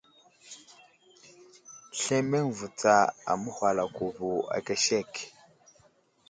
[1.99, 2.95] Slemeŋ vo tsa
[3.31, 5.11] aməhwalako vo aka sek.